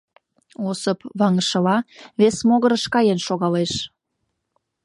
[0.69, 1.77] Осып, ваҥышыла,
[2.19, 3.73] вес могырыш каен шогалеш.